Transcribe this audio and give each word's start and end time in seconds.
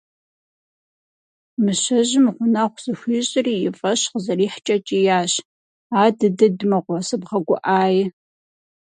Мыщэжьым 1.63 2.25
гъунэгъу 2.35 2.81
зыхуищӏри 2.83 3.53
и 3.67 3.71
фӏэщ 3.77 4.01
къызэрихькӏэ 4.11 4.75
кӏиящ: 4.85 5.31
«Адыдыд 6.03 6.57
мыгъуэ 6.69 6.99
сыбгъэгуӏай». 7.07 7.95